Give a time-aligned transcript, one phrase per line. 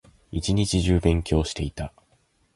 [0.31, 1.93] 一日中勉強していた